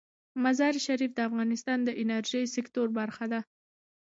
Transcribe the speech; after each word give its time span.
مزارشریف 0.43 1.11
د 1.15 1.19
افغانستان 1.29 1.79
د 1.83 1.89
انرژۍ 2.01 2.43
سکتور 2.55 2.87
برخه 2.99 3.25
ده. 3.31 3.39